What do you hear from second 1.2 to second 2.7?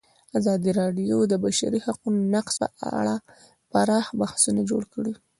د د بشري حقونو نقض